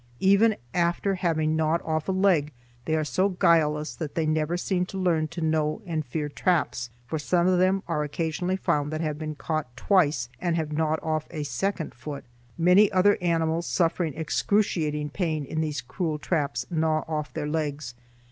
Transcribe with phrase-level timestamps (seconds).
[0.23, 2.51] Even after having gnawed off a leg
[2.85, 6.89] they are so guileless that they never seem to learn to know and fear traps,
[7.05, 11.43] for some are occasionally found that have been caught twice and have gnawed off a
[11.43, 12.23] second foot.
[12.57, 17.93] Many other animals suffering excruciating pain in these cruel traps gnaw off their legs.